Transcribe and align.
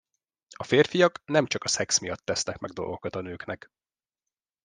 A 0.55 0.63
férfiak 0.63 1.21
nem 1.25 1.45
csak 1.45 1.63
a 1.63 1.67
szex 1.67 1.97
miatt 1.99 2.25
tesznek 2.25 2.57
meg 2.57 2.71
dolgokat 2.71 3.15
a 3.15 3.21
nőknek. 3.21 3.67